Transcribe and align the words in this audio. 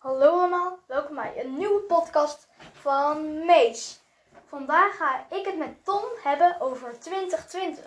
Hallo 0.00 0.30
allemaal, 0.38 0.78
welkom 0.86 1.14
bij 1.14 1.32
een 1.36 1.56
nieuwe 1.56 1.80
podcast 1.80 2.46
van 2.72 3.44
Mees. 3.44 4.00
Vandaag 4.48 4.96
ga 4.96 5.24
ik 5.36 5.46
het 5.46 5.56
met 5.58 5.84
Tom 5.84 6.02
hebben 6.22 6.56
over 6.60 6.98
2020. 7.00 7.84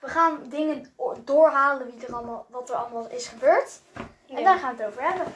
We 0.00 0.08
gaan 0.08 0.42
dingen 0.48 0.94
doorhalen 1.24 1.86
wie 1.86 2.06
er 2.06 2.14
allemaal, 2.14 2.46
wat 2.48 2.68
er 2.70 2.76
allemaal 2.76 3.08
is 3.08 3.26
gebeurd. 3.26 3.80
En 4.28 4.44
daar 4.44 4.58
gaan 4.58 4.76
we 4.76 4.82
het 4.82 4.90
over 4.92 5.02
hebben. 5.02 5.34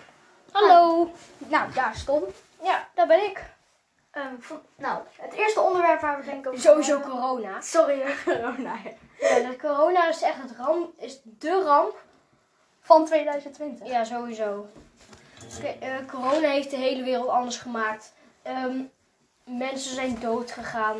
Hallo. 0.52 1.10
Nou, 1.38 1.72
daar 1.72 1.94
is 1.94 2.04
Tom. 2.04 2.24
Ja, 2.62 2.88
daar 2.94 3.06
ben 3.06 3.24
ik. 3.24 3.42
Ehm, 4.10 4.34
van- 4.38 4.62
nou, 4.76 5.02
het 5.12 5.32
eerste 5.32 5.60
onderwerp 5.60 6.00
waar 6.00 6.18
we 6.18 6.24
denk 6.24 6.38
ik 6.38 6.46
over 6.46 6.60
Sowieso 6.60 7.00
corona. 7.00 7.60
Sorry, 7.60 8.02
corona. 8.24 8.76
Ja, 9.20 9.38
dat 9.38 9.56
corona 9.56 10.08
is 10.08 10.22
echt 10.22 10.42
het 10.42 10.56
ramp, 10.58 10.98
is 10.98 11.20
de 11.24 11.62
ramp. 11.62 11.96
Van 12.80 13.04
2020. 13.04 13.88
Ja, 13.88 14.04
sowieso. 14.04 14.66
Eh, 15.80 15.94
corona 16.10 16.48
heeft 16.48 16.70
de 16.70 16.76
hele 16.76 17.02
wereld 17.02 17.28
anders 17.28 17.56
gemaakt. 17.56 18.12
Ehm, 18.42 18.80
mensen 19.44 19.94
zijn 19.94 20.20
dood 20.20 20.50
gegaan. 20.50 20.96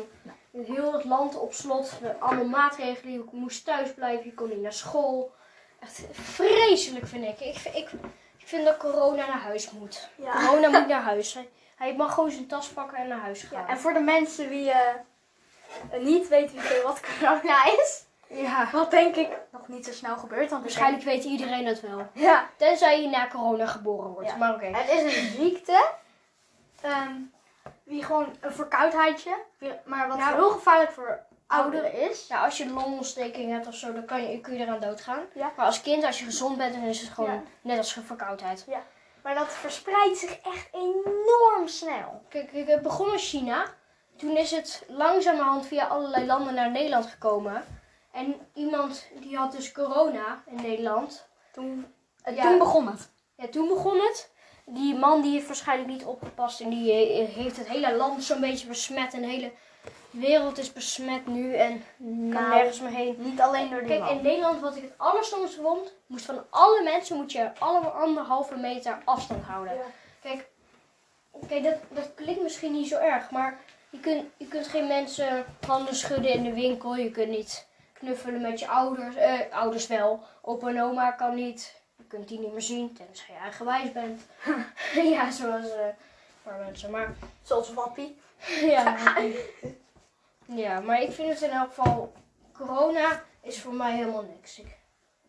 Heel 0.51 0.93
het 0.93 1.03
land 1.03 1.37
op 1.37 1.53
slot. 1.53 1.99
We- 2.01 2.15
Allemaal 2.19 2.45
maatregelen. 2.45 3.13
Je 3.13 3.23
moest 3.31 3.65
thuis 3.65 3.93
blijven. 3.93 4.25
Je 4.25 4.33
kon 4.33 4.49
niet 4.49 4.61
naar 4.61 4.73
school. 4.73 5.31
Echt 5.79 6.01
vreselijk 6.11 7.07
vind 7.07 7.23
ik. 7.25 7.39
Ik, 7.39 7.57
ik, 7.73 7.89
ik 8.37 8.47
vind 8.47 8.65
dat 8.65 8.77
corona 8.77 9.25
naar 9.27 9.41
huis 9.41 9.71
moet. 9.71 10.09
Ja. 10.15 10.31
Corona 10.45 10.79
moet 10.79 10.87
naar 10.93 11.01
huis. 11.01 11.33
Hij, 11.33 11.49
hij 11.75 11.95
mag 11.95 12.13
gewoon 12.13 12.31
zijn 12.31 12.47
tas 12.47 12.67
pakken 12.67 12.97
en 12.97 13.07
naar 13.07 13.19
huis 13.19 13.41
gaan. 13.43 13.61
Ja, 13.61 13.67
en 13.67 13.77
voor 13.77 13.93
de 13.93 13.99
mensen 13.99 14.49
die 14.49 14.71
eh, 14.71 14.93
niet 15.99 16.27
weten 16.27 16.55
wie, 16.55 16.81
wat 16.83 16.99
corona 17.19 17.65
is, 17.65 18.03
ja. 18.27 18.69
wat 18.71 18.91
denk 18.91 19.15
ik 19.15 19.29
niet 19.69 19.85
zo 19.85 19.91
snel 19.91 20.17
gebeurt. 20.17 20.49
Want 20.49 20.61
Waarschijnlijk 20.61 21.03
weet 21.03 21.23
iedereen 21.23 21.65
dat 21.65 21.79
wel. 21.79 22.07
Ja, 22.27 22.49
Tenzij 22.57 23.01
je 23.01 23.07
na 23.09 23.27
corona 23.27 23.65
geboren 23.65 24.09
wordt. 24.11 24.29
Ja. 24.29 24.35
Maar 24.35 24.53
oké. 24.53 24.65
Het 24.65 24.89
is 24.89 25.03
een 25.17 25.31
ziekte. 25.31 25.85
ehm 26.81 27.13
die 27.83 28.03
gewoon 28.03 28.35
een 28.39 28.51
verkoudheidje. 28.53 29.35
Maar 29.85 30.07
wat 30.07 30.17
Nou, 30.17 30.33
heel 30.35 30.49
gevaarlijk 30.49 30.91
voor 30.91 31.19
ouderen 31.47 31.93
is. 32.09 32.27
Ja, 32.27 32.43
als 32.43 32.57
je 32.57 32.63
een 32.63 32.73
longontsteking 32.73 33.51
hebt 33.51 33.67
of 33.67 33.75
zo, 33.75 33.93
dan 33.93 34.05
kan 34.05 34.21
je, 34.31 34.39
kun 34.41 34.53
je 34.53 34.59
eraan 34.59 34.79
doodgaan. 34.79 35.19
Ja. 35.33 35.51
Maar 35.55 35.65
als 35.65 35.81
kind, 35.81 36.03
als 36.03 36.19
je 36.19 36.25
gezond 36.25 36.57
bent, 36.57 36.73
dan 36.73 36.83
is 36.83 37.01
het 37.01 37.09
gewoon 37.09 37.33
Ja. 37.33 37.41
net 37.61 37.77
als 37.77 37.95
een 37.95 38.03
verkoudheid. 38.03 38.65
Maar 39.23 39.35
dat 39.35 39.47
verspreidt 39.53 40.17
zich 40.17 40.39
echt 40.39 40.67
enorm 40.71 41.67
snel. 41.67 42.21
Kijk, 42.29 42.49
kijk, 42.51 42.67
het 42.67 42.81
begon 42.81 43.11
in 43.11 43.17
China. 43.17 43.65
Toen 44.17 44.37
is 44.37 44.51
het 44.51 44.83
langzamerhand 44.87 45.67
via 45.67 45.85
allerlei 45.85 46.25
landen 46.25 46.53
naar 46.53 46.71
Nederland 46.71 47.05
gekomen. 47.05 47.63
En 48.19 48.35
iemand 48.53 49.07
die 49.19 49.37
had 49.37 49.51
dus 49.51 49.71
corona 49.71 50.43
in 50.45 50.61
Nederland. 50.61 51.27
Toen, 51.53 51.93
Ja. 52.35 52.41
toen 52.41 52.57
begon 52.57 52.87
het. 52.87 53.09
Ja, 53.35 53.47
toen 53.47 53.67
begon 53.67 53.97
het. 53.99 54.31
Die 54.65 54.95
man 54.95 55.21
die 55.21 55.31
heeft 55.31 55.47
waarschijnlijk 55.47 55.89
niet 55.89 56.05
opgepast 56.05 56.61
en 56.61 56.69
die 56.69 56.91
eh, 56.91 57.27
heeft 57.35 57.57
het 57.57 57.67
hele 57.67 57.95
land 57.95 58.23
zo'n 58.23 58.39
beetje 58.41 58.67
besmet. 58.67 59.13
En 59.13 59.21
de 59.21 59.27
hele 59.27 59.51
wereld 60.11 60.57
is 60.57 60.73
besmet 60.73 61.27
nu 61.27 61.53
en 61.55 61.83
kan 61.97 62.07
Nou, 62.29 62.49
nergens 62.55 62.79
meer 62.79 62.91
heen. 62.91 63.15
Niet 63.17 63.41
alleen 63.41 63.69
door 63.69 63.79
die 63.79 63.87
Kijk, 63.87 63.99
man. 63.99 64.09
in 64.09 64.21
Nederland 64.21 64.61
wat 64.61 64.75
ik 64.75 64.81
het 64.83 64.93
allerstomste 64.97 65.61
vond, 65.61 65.93
moest 66.07 66.25
van 66.25 66.43
alle 66.49 66.83
mensen 66.83 67.15
moet 67.17 67.31
je 67.31 67.51
allemaal 67.59 67.91
anderhalve 67.91 68.55
meter 68.57 69.01
afstand 69.05 69.43
houden. 69.43 69.73
Ja. 69.75 69.81
Kijk, 70.21 70.47
kijk 71.47 71.63
dat, 71.63 71.75
dat 71.89 72.13
klinkt 72.15 72.41
misschien 72.41 72.71
niet 72.71 72.87
zo 72.87 72.97
erg, 72.97 73.31
maar 73.31 73.59
je 73.89 73.99
kunt, 73.99 74.23
je 74.37 74.47
kunt 74.47 74.67
geen 74.67 74.87
mensen 74.87 75.45
handen 75.67 75.95
schudden 75.95 76.31
in 76.31 76.43
de 76.43 76.53
winkel. 76.53 76.95
Je 76.95 77.11
kunt 77.11 77.29
niet 77.29 77.67
knuffelen 77.99 78.41
met 78.41 78.59
je 78.59 78.67
ouders. 78.67 79.15
Eh, 79.15 79.39
ouders 79.51 79.87
wel. 79.87 80.23
Opa 80.41 80.67
en 80.67 80.81
oma 80.81 81.11
kan 81.11 81.35
niet. 81.35 81.81
Je 81.95 82.03
kunt 82.07 82.27
die 82.27 82.39
niet 82.39 82.51
meer 82.51 82.61
zien, 82.61 82.93
tenzij 82.93 83.33
je 83.35 83.41
eigenwijs 83.41 83.91
bent. 83.91 84.21
ja, 85.13 85.31
zoals 85.31 85.71
eh, 85.71 85.85
een 85.85 85.95
paar 86.43 86.59
mensen. 86.59 86.91
Maar 86.91 87.13
Zoals 87.47 87.73
Wappie. 87.73 88.21
ja, 88.61 88.97
ja, 90.45 90.79
maar 90.79 91.01
ik 91.01 91.11
vind 91.11 91.29
het 91.29 91.41
in 91.41 91.49
elk 91.49 91.67
geval, 91.73 92.13
corona 92.53 93.23
is 93.41 93.61
voor 93.61 93.73
mij 93.73 93.95
helemaal 93.95 94.23
niks. 94.23 94.59
Ik, 94.59 94.77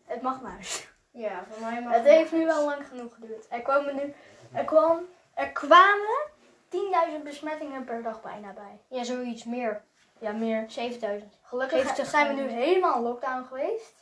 Het 0.05 0.21
mag 0.21 0.41
maar. 0.41 0.67
ja, 1.11 1.43
voor 1.49 1.61
mij 1.69 1.81
mag 1.81 1.93
Het 1.93 2.05
heeft 2.05 2.31
nu 2.31 2.45
wel 2.45 2.65
lang 2.65 2.87
genoeg 2.87 3.13
geduurd. 3.13 3.45
Er, 3.49 3.61
komen 3.61 3.95
nu, 3.95 4.13
er, 4.51 4.63
kwam, 4.63 4.99
er 5.33 5.51
kwamen 5.51 6.29
10.000 6.69 7.23
besmettingen 7.23 7.83
per 7.83 8.03
dag 8.03 8.21
bijna 8.21 8.51
bij. 8.53 8.79
Ja, 8.87 9.03
zoiets 9.03 9.43
meer. 9.43 9.83
Ja, 10.21 10.31
meer. 10.31 10.65
7000. 10.67 11.33
Gelukkig 11.41 11.77
70 11.81 12.09
zijn 12.09 12.27
we 12.35 12.41
nu 12.41 12.47
helemaal 12.49 12.95
in 12.95 13.01
lockdown 13.01 13.43
geweest. 13.47 13.93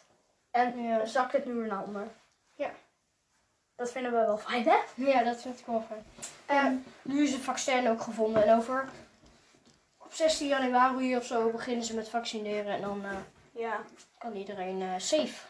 En 0.51 0.81
Ja. 0.83 1.05
zakt 1.05 1.31
het 1.31 1.45
nu 1.45 1.53
weer 1.53 1.67
naar 1.67 1.83
onder. 1.83 2.07
Ja. 2.55 2.69
Dat 3.75 3.91
vinden 3.91 4.11
we 4.11 4.17
wel 4.17 4.37
fijn, 4.37 4.63
hè? 4.69 4.77
Ja, 4.95 5.23
dat 5.23 5.41
vind 5.41 5.59
ik 5.59 5.65
wel 5.65 5.83
fijn. 5.87 6.05
En 6.45 6.85
Nu 7.01 7.23
is 7.23 7.31
het 7.33 7.41
vaccin 7.41 7.89
ook 7.89 8.01
gevonden 8.01 8.43
en 8.47 8.57
over 8.57 8.89
op 9.97 10.13
16 10.13 10.47
januari 10.47 11.17
of 11.17 11.25
zo 11.25 11.49
beginnen 11.49 11.85
ze 11.85 11.95
met 11.95 12.09
vaccineren 12.09 12.73
en 12.73 12.81
dan 12.81 13.05
eh, 13.05 13.11
ja, 13.51 13.79
kan 14.17 14.35
iedereen 14.35 14.81
eh, 14.81 14.93
safe. 14.97 15.45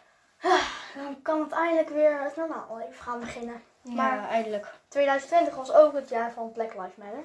dan 0.96 1.22
kan 1.22 1.42
het 1.42 1.52
eindelijk 1.52 1.90
weer 1.90 2.22
het 2.24 2.36
normaal 2.36 2.78
leven 2.78 3.04
gaan 3.04 3.20
beginnen. 3.20 3.64
Maar- 3.82 3.96
Maar 3.96 4.30
eindelijk. 4.30 4.68
2020 4.88 5.56
was 5.56 5.72
ook 5.72 5.94
het 5.94 6.10
jaar 6.10 6.32
van 6.32 6.52
Black 6.52 6.74
Lives 6.74 6.96
Matter. 6.96 7.24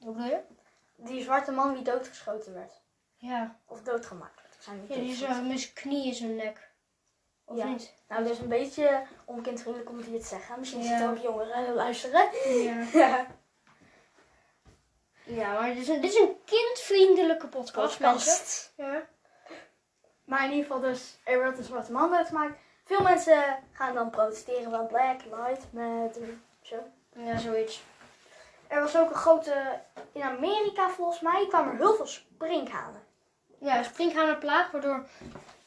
Hoe 0.00 0.12
bedoel 0.12 0.28
je? 0.30 0.38
Die 1.00 1.22
zwarte 1.22 1.52
man 1.52 1.74
die 1.74 1.82
doodgeschoten 1.82 2.54
werd. 2.54 2.72
Ja, 3.16 3.56
Of 3.66 3.82
doodgemaakt 3.82 4.40
werd. 4.42 4.80
Niet 4.80 4.88
ja 4.88 4.94
die 4.94 5.28
uh, 5.42 5.48
met 5.48 5.60
zijn 5.60 5.72
knie 5.74 6.06
in 6.06 6.14
zijn 6.14 6.36
nek. 6.36 6.70
Of 7.44 7.56
Ja. 7.56 7.64
niet? 7.66 7.94
Nou, 8.08 8.22
dat 8.22 8.32
is 8.32 8.38
een 8.38 8.48
beetje 8.48 9.02
onkindvriendelijk 9.24 9.90
om 9.90 9.98
het 9.98 10.06
te 10.20 10.26
zeggen. 10.26 10.58
Misschien 10.58 10.82
Ja. 10.82 10.88
zitten 10.88 11.08
ook 11.10 11.18
jongeren 11.18 11.64
die 11.64 11.74
luisteren. 11.74 12.28
Ja. 12.62 12.84
Ja. 12.92 13.26
Ja, 15.24 15.52
maar 15.52 15.68
dit 15.68 15.76
is 15.82 15.88
een, 15.88 16.00
dit 16.00 16.12
is 16.12 16.20
een 16.20 16.36
kindvriendelijke 16.44 17.46
podcast. 17.46 17.98
Podcast. 17.98 18.72
Ja. 18.76 19.02
Maar 20.24 20.44
in 20.44 20.50
ieder 20.50 20.64
geval 20.66 20.80
dus, 20.80 21.18
er 21.24 21.38
werd 21.38 21.58
een 21.58 21.64
zwarte 21.64 21.92
man 21.92 22.10
doodgemaakt. 22.10 22.58
Veel 22.84 23.02
mensen 23.02 23.58
gaan 23.72 23.94
dan 23.94 24.10
protesteren 24.10 24.70
van 24.70 24.86
Black 24.86 25.20
Lives 25.24 25.64
Matter. 25.70 26.28
Zo. 26.62 26.76
ja, 27.16 27.38
zoiets. 27.38 27.82
Er 28.68 28.80
was 28.80 28.96
ook 28.96 29.10
een 29.10 29.16
grote, 29.16 29.80
in 30.12 30.22
Amerika 30.22 30.88
volgens 30.90 31.20
mij, 31.20 31.46
kwamen 31.48 31.72
er 31.72 31.78
heel 31.78 31.94
veel 31.94 32.06
sprinkhanen. 32.06 33.02
Ja, 33.60 33.82
springhanenplaag, 33.82 34.70
waardoor 34.70 35.04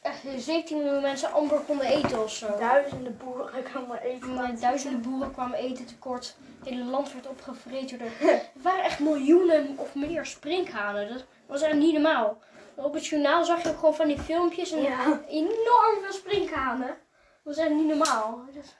echt 0.00 0.20
17 0.36 0.76
miljoen 0.82 1.02
mensen 1.02 1.32
amper 1.32 1.58
konden 1.60 1.86
eten 1.86 2.22
of 2.22 2.30
zo. 2.32 2.58
Duizenden 2.58 3.16
boeren 3.24 3.62
kwamen 3.62 4.00
eten. 4.02 4.34
Maar 4.34 4.58
duizenden 4.60 5.02
boeren 5.02 5.32
kwamen 5.32 5.58
eten 5.58 5.86
tekort. 5.86 6.36
Het 6.58 6.68
hele 6.68 6.84
land 6.84 7.12
werd 7.12 7.26
opgevreten 7.26 7.98
door... 7.98 8.08
Er 8.30 8.40
waren 8.62 8.84
echt 8.84 8.98
miljoenen 8.98 9.74
of 9.78 9.94
meer 9.94 10.26
sprinkhanen. 10.26 11.08
Dat 11.08 11.24
was 11.46 11.62
echt 11.62 11.74
niet 11.74 11.92
normaal. 11.92 12.38
Op 12.74 12.94
het 12.94 13.06
journaal 13.06 13.44
zag 13.44 13.62
je 13.62 13.68
ook 13.68 13.78
gewoon 13.78 13.94
van 13.94 14.06
die 14.08 14.18
filmpjes 14.20 14.70
en 14.72 14.82
Ja. 14.82 15.20
enorm 15.28 16.00
veel 16.02 16.12
sprinkhanen. 16.12 16.86
Dat 16.86 16.96
was 17.42 17.56
echt 17.56 17.70
niet 17.70 17.86
normaal. 17.96 18.42
Dat- 18.54 18.74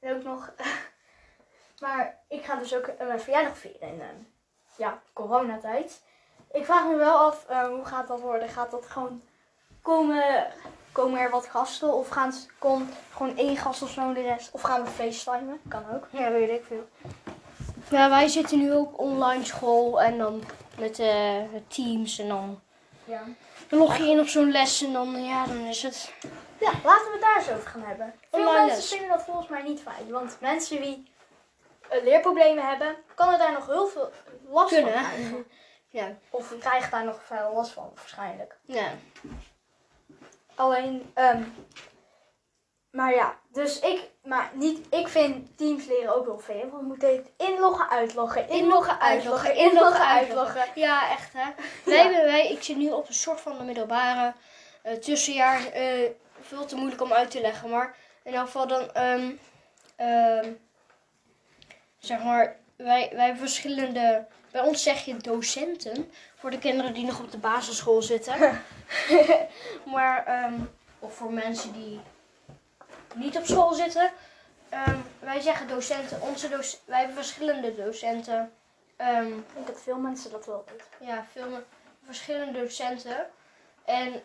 En 0.00 0.14
ook 0.16 0.22
nog. 0.22 0.52
Maar 1.80 2.18
ik 2.28 2.44
ga 2.44 2.54
dus 2.56 2.74
ook 2.76 2.86
eh, 2.86 3.06
mijn 3.06 3.20
verjaardag 3.20 3.56
vieren 3.58 3.88
in 3.88 4.00
eh, 4.00 4.06
ja, 4.76 5.00
coronatijd. 5.12 6.02
Ik 6.52 6.64
vraag 6.64 6.86
me 6.86 6.94
wel 6.96 7.18
af, 7.18 7.44
eh, 7.48 7.66
hoe 7.66 7.84
gaat 7.84 8.08
dat 8.08 8.20
worden? 8.20 8.48
Gaat 8.48 8.70
dat 8.70 8.86
gewoon 8.86 9.22
komen, 9.82 10.46
komen 10.92 11.20
er 11.20 11.30
wat 11.30 11.46
gasten? 11.46 11.92
Of 11.92 12.08
gaan, 12.08 12.32
ze- 12.32 12.46
komt 12.58 12.92
gewoon 13.12 13.36
één 13.36 13.56
gast 13.56 13.82
of 13.82 13.90
zo 13.90 14.12
de 14.12 14.22
rest? 14.22 14.50
Of 14.52 14.60
gaan 14.62 14.82
we 14.84 14.90
facetimen? 14.90 15.60
Kan 15.68 15.82
ook. 15.94 16.06
Ja, 16.10 16.30
weet 16.30 16.50
ik 16.50 16.64
veel. 16.66 16.88
Ja, 17.90 18.08
wij 18.08 18.28
zitten 18.28 18.58
nu 18.58 18.72
ook 18.74 18.98
online 19.00 19.44
school 19.44 20.02
en 20.02 20.18
dan 20.18 20.42
met 20.78 20.98
eh, 20.98 21.42
teams 21.68 22.18
en 22.18 22.28
dan 22.28 22.60
Ja. 23.04 23.22
dan 23.68 23.78
log 23.78 23.96
je 23.96 24.04
in 24.06 24.20
op 24.20 24.26
zo'n 24.26 24.50
les 24.50 24.82
en 24.82 24.92
dan, 24.92 25.24
ja, 25.24 25.46
dan 25.46 25.56
is 25.56 25.82
het... 25.82 26.12
ja, 26.60 26.70
laten 26.84 27.06
we 27.06 27.12
het 27.12 27.20
daar 27.20 27.36
eens 27.36 27.50
over 27.50 27.68
gaan 27.70 27.82
hebben. 27.82 28.14
Veel 28.30 28.40
Online 28.40 28.56
mensen 28.58 28.76
les. 28.76 28.88
vinden 28.90 29.08
dat 29.08 29.22
volgens 29.24 29.48
mij 29.48 29.62
niet 29.62 29.80
fijn. 29.80 30.10
Want 30.10 30.36
mensen 30.40 30.82
die 30.82 31.10
leerproblemen 31.90 32.66
hebben, 32.68 32.96
kan 33.14 33.32
er 33.32 33.38
daar 33.38 33.52
nog 33.52 33.66
heel 33.66 33.86
veel 33.86 34.10
last 34.48 34.74
Kunnen. 34.74 34.92
van 34.92 35.02
krijgen. 35.02 35.46
Ja. 35.88 36.16
Of 36.30 36.58
krijgen 36.58 36.90
daar 36.90 37.04
nog 37.04 37.20
veel 37.24 37.52
last 37.54 37.72
van, 37.72 37.90
waarschijnlijk. 37.94 38.56
Ja. 38.64 38.88
Alleen, 40.54 41.10
ehm, 41.14 41.42
maar 42.90 43.14
ja, 43.14 43.38
dus 43.52 43.80
ik, 43.80 44.10
maar 44.22 44.50
niet, 44.54 44.86
ik 44.94 45.08
vind 45.08 45.56
Teams 45.58 45.86
leren 45.86 46.14
ook 46.16 46.26
wel 46.26 46.38
veel. 46.38 46.60
Want 46.70 46.72
we 46.72 46.82
moeten 46.82 47.26
inloggen, 47.36 47.90
uitloggen, 47.90 48.48
inloggen, 48.48 49.00
uitloggen, 49.00 49.54
inloggen, 49.54 50.06
uitloggen. 50.06 50.64
Ja, 50.74 51.10
echt 51.10 51.32
hè. 51.32 51.50
Wij, 51.90 52.02
hebben- 52.02 52.24
wij, 52.24 52.48
ik 52.50 52.62
zit 52.62 52.76
nu 52.76 52.90
op 52.90 53.08
een 53.08 53.14
soort 53.14 53.40
van 53.40 53.58
de 53.58 53.64
middelbare 53.64 54.32
eh, 54.82 54.92
tussenjaar. 54.94 55.66
eh, 55.66 56.10
veel 56.40 56.64
te 56.66 56.76
moeilijk 56.76 57.02
om 57.02 57.12
uit 57.12 57.30
te 57.30 57.40
leggen, 57.40 57.70
maar 57.70 57.96
in 58.22 58.34
elk 58.34 58.46
geval 58.46 58.66
dan, 58.66 58.92
ehm, 58.92 59.32
zeg 62.06 62.22
maar, 62.22 62.56
wij, 62.76 63.10
wij 63.12 63.24
hebben 63.24 63.38
verschillende, 63.48 64.26
bij 64.50 64.60
ons 64.60 64.82
zeg 64.82 65.04
je 65.04 65.16
docenten, 65.16 66.10
voor 66.34 66.50
de 66.50 66.58
kinderen 66.58 66.94
die 66.94 67.04
nog 67.04 67.20
op 67.20 67.30
de 67.30 67.38
basisschool 67.38 68.02
zitten. 68.02 68.60
maar, 69.94 70.26
ehm, 70.26 70.60
of 70.98 71.14
voor 71.14 71.32
mensen 71.32 71.72
die 71.72 72.00
niet 73.14 73.36
op 73.36 73.46
school 73.46 73.72
zitten. 73.72 74.10
Ehm, 74.68 74.98
wij 75.18 75.40
zeggen 75.40 75.68
docenten, 75.68 76.22
onze 76.22 76.48
doc 76.48 76.76
wij 76.84 76.98
hebben 76.98 77.16
verschillende 77.16 77.74
docenten. 77.74 78.52
Ehm, 78.96 79.26
Ik 79.26 79.54
denk 79.54 79.66
dat 79.66 79.82
veel 79.82 79.98
mensen 79.98 80.30
dat 80.30 80.46
wel 80.46 80.64
weten. 80.70 80.86
ja, 81.14 81.26
veel 81.32 81.62
verschillende 82.04 82.58
docenten. 82.58 83.26
En 83.84 84.22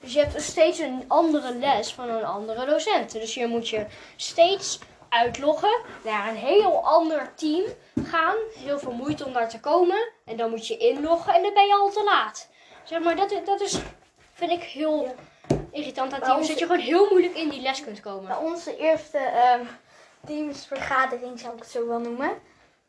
dus 0.00 0.12
je 0.12 0.20
hebt 0.20 0.42
steeds 0.42 0.78
een 0.78 1.04
andere 1.08 1.54
les 1.54 1.92
van 1.94 2.08
een 2.08 2.24
andere 2.24 2.66
docent. 2.66 3.12
Dus 3.12 3.34
je 3.34 3.46
moet 3.46 3.68
je 3.68 3.86
steeds 4.16 4.78
uitloggen 5.10 5.80
naar 6.04 6.28
een 6.28 6.36
heel 6.36 6.84
ander 6.84 7.34
team 7.34 7.64
gaan. 8.02 8.36
Heel 8.54 8.78
veel 8.78 8.92
moeite 8.92 9.24
om 9.24 9.32
daar 9.32 9.48
te 9.48 9.60
komen. 9.60 10.08
En 10.24 10.36
dan 10.36 10.50
moet 10.50 10.66
je 10.66 10.76
inloggen 10.76 11.34
en 11.34 11.42
dan 11.42 11.54
ben 11.54 11.66
je 11.66 11.74
al 11.74 11.90
te 11.90 12.04
laat. 12.04 12.48
Zeg 12.84 13.00
maar, 13.02 13.16
dat, 13.16 13.34
dat 13.44 13.60
is, 13.60 13.78
vind 14.34 14.50
ik 14.50 14.62
heel 14.62 15.14
irritant 15.70 16.12
aan 16.12 16.20
teams. 16.20 16.48
Dat 16.48 16.58
je 16.58 16.66
gewoon 16.66 16.80
heel 16.80 17.08
moeilijk 17.10 17.34
in 17.34 17.48
die 17.48 17.60
les 17.60 17.84
kunt 17.84 18.00
komen. 18.00 18.26
Bij 18.26 18.36
onze 18.36 18.76
eerste 18.76 19.18
ehm, 19.18 19.64
teamsvergadering, 20.26 21.40
zou 21.40 21.54
ik 21.54 21.60
het 21.60 21.70
zo 21.70 21.86
wel 21.86 21.98
noemen, 21.98 22.30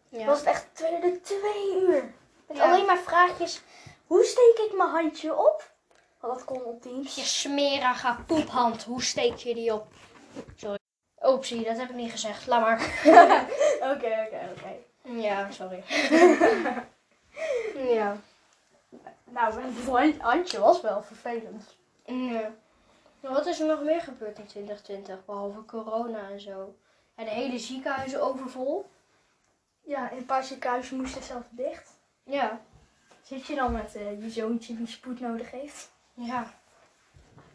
Ja. 0.10 0.26
was 0.26 0.38
het 0.40 0.48
echt 0.48 0.68
twee, 0.74 1.00
de 1.00 1.20
twee 1.22 1.76
uur. 1.82 2.14
Met 2.48 2.58
Ja. 2.58 2.64
alleen 2.72 2.86
maar 2.86 2.98
vraagjes. 2.98 3.62
Hoe 4.08 4.24
steek 4.24 4.66
ik 4.70 4.78
mijn 4.78 4.90
handje 4.90 5.38
op? 5.38 5.72
Want 6.20 6.34
dat 6.34 6.46
kon 6.46 6.64
op 6.64 6.82
Teams. 6.82 7.16
Je 7.16 7.22
smerige 7.22 8.16
poephand, 8.28 8.84
hoe 8.84 9.02
steek 9.04 9.36
je 9.38 9.54
die 9.54 9.74
op? 9.74 9.86
Sorry. 10.56 10.80
Oepsie, 11.24 11.64
dat 11.64 11.78
heb 11.78 11.90
ik 11.90 11.96
niet 11.96 12.12
gezegd. 12.12 12.48
Laat 12.48 12.62
maar. 12.62 12.80
Oké, 13.94 14.26
oké, 14.26 14.50
oké. 14.58 14.76
Ja, 15.02 15.52
sorry. 15.52 15.84
ja. 17.96 18.16
Nou, 19.24 19.62
hand- 19.86 20.22
handje 20.22 20.60
was 20.60 20.82
wel 20.82 21.04
vervelend. 21.04 21.76
ja. 22.06 22.52
Maar 23.20 23.32
wat 23.32 23.46
is 23.46 23.60
er 23.60 23.68
nog 23.68 23.82
meer 23.84 24.02
gebeurd 24.02 24.38
in 24.40 24.46
2020, 24.46 25.26
behalve 25.26 25.66
corona 25.66 26.30
en 26.30 26.40
zo? 26.42 26.76
Ja, 27.18 27.24
de 27.24 27.30
hele 27.30 27.60
ziekenhuizen 27.60 28.22
overvol. 28.22 28.90
Ja, 29.82 30.12
een 30.12 30.26
paar 30.26 30.44
ziekenhuizen 30.44 30.98
moest 30.98 31.16
het 31.16 31.24
zelf 31.24 31.44
dicht. 31.50 31.90
Ja. 32.24 32.62
Zit 33.24 33.46
je 33.46 33.56
dan 33.56 33.72
met 33.72 33.96
eh, 33.96 34.22
je 34.24 34.30
zoontje 34.30 34.76
die 34.76 34.88
spoed 34.88 35.20
nodig 35.20 35.52
heeft? 35.52 35.92
Ja. 36.14 36.54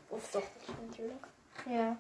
Of 0.08 0.30
dochtertje 0.30 0.72
natuurlijk. 0.86 1.26
Ja. 1.66 1.96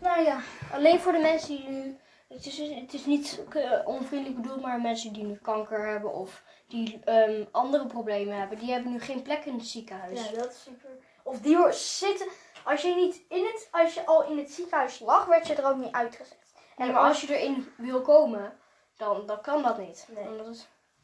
Nou 0.00 0.22
ja. 0.22 0.40
Alleen 0.72 1.00
voor 1.00 1.12
de 1.12 1.18
mensen 1.18 1.56
die 1.56 1.68
nu... 1.68 1.96
Het 2.28 2.46
is, 2.46 2.58
het 2.58 2.94
is 2.94 3.06
niet 3.06 3.44
eh, 3.50 3.80
onvriendelijk 3.84 4.42
bedoeld, 4.42 4.60
maar 4.60 4.80
mensen 4.80 5.12
die 5.12 5.24
nu 5.24 5.34
kanker 5.34 5.88
hebben 5.88 6.14
of 6.14 6.42
die 6.68 7.00
ehm, 7.04 7.44
andere 7.50 7.86
problemen 7.86 8.38
hebben, 8.38 8.58
die 8.58 8.72
hebben 8.72 8.92
nu 8.92 9.00
geen 9.00 9.22
plek 9.22 9.44
in 9.44 9.54
het 9.54 9.66
ziekenhuis. 9.66 10.30
Ja, 10.30 10.36
dat 10.36 10.50
is 10.50 10.62
super. 10.62 10.90
Of 11.22 11.40
die 11.40 11.56
hoor 11.56 11.72
zitten. 11.72 12.26
Als 12.64 12.82
je 12.82 12.94
niet 12.94 13.22
in 13.28 13.44
het, 13.44 13.68
als 13.70 13.94
je 13.94 14.06
al 14.06 14.30
in 14.30 14.38
het 14.38 14.50
ziekenhuis 14.50 15.00
lag, 15.00 15.24
werd 15.26 15.46
je 15.46 15.54
er 15.54 15.68
ook 15.68 15.76
niet 15.76 15.92
uitgezet. 15.92 16.54
En 16.76 16.92
maar 16.92 17.02
als 17.02 17.20
je 17.20 17.38
erin 17.38 17.68
wil 17.76 18.00
komen, 18.00 18.52
dan, 18.96 19.26
dan 19.26 19.40
kan 19.40 19.62
dat 19.62 19.78
niet. 19.78 20.08
Nee. 20.14 20.54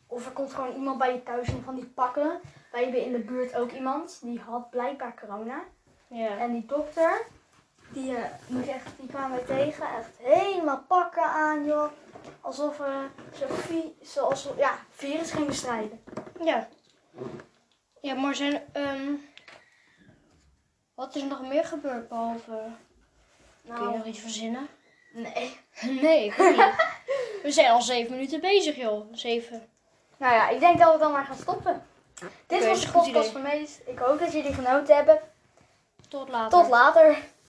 Of 0.07 0.27
er 0.27 0.33
komt 0.33 0.53
gewoon 0.53 0.75
iemand 0.75 0.99
bij 0.99 1.13
je 1.13 1.23
thuis 1.23 1.49
in 1.49 1.63
van 1.63 1.75
die 1.75 1.87
pakken. 1.87 2.41
Wij 2.73 2.83
hebben 2.83 3.05
in 3.05 3.13
de 3.13 3.19
buurt 3.19 3.55
ook 3.55 3.71
iemand 3.71 4.21
die 4.23 4.41
had 4.41 4.71
blijkbaar 4.71 5.21
corona. 5.21 5.65
ja. 6.07 6.39
En 6.39 6.53
die 6.53 6.67
dokter, 6.67 7.27
die, 7.93 8.17
eh, 8.17 8.25
moet 8.47 8.69
echt, 8.69 8.87
die 8.99 9.09
kwamen 9.09 9.45
wij 9.47 9.57
tegen. 9.57 9.87
Echt 9.99 10.11
helemaal 10.19 10.85
pakken 10.89 11.23
aan, 11.25 11.65
joh. 11.65 11.91
Alsof 12.41 12.77
we 12.79 13.07
vi- 13.49 13.97
zoals, 14.03 14.49
ja, 14.57 14.79
virus 14.91 15.31
gingen 15.31 15.47
bestrijden. 15.47 16.05
ja. 16.45 16.69
Ja, 18.01 18.15
maar 18.15 18.35
zijn... 18.35 18.63
ehm, 18.73 19.13
wat 20.95 21.15
is 21.15 21.23
er 21.23 21.29
nog 21.29 21.43
meer 21.49 21.65
gebeurd 21.65 22.09
behalve... 22.09 22.63
Kun 23.75 23.91
je 23.91 23.97
nog 23.97 24.07
iets 24.07 24.19
verzinnen? 24.19 24.69
nee. 25.13 25.57
Nee, 26.03 26.25
ik 26.25 26.35
weet 26.35 26.57
niet. 26.57 26.75
We 27.43 27.51
zijn 27.51 27.71
al 27.71 27.83
zeven 27.83 28.11
minuten 28.13 28.41
bezig, 28.41 28.77
joh. 28.77 29.07
Zeven. 29.13 29.69
Nou 30.17 30.35
ja, 30.35 30.49
ik 30.49 30.61
denk 30.61 30.79
dat 30.79 30.93
we 30.93 30.99
dan 30.99 31.13
maar 31.13 31.25
gaan 31.25 31.37
stoppen. 31.37 31.87
Dit 32.47 32.67
was 32.67 32.81
de 32.81 32.91
podcast 32.91 33.31
van 33.31 33.43
Mees. 33.43 33.79
Ik 33.87 33.99
hoop 33.99 34.19
dat 34.19 34.33
jullie 34.33 34.53
genoten 34.55 34.95
hebben. 34.97 35.21
Tot 36.09 36.29
later. 36.29 36.59
Tot 36.61 36.69
later. 36.71 37.17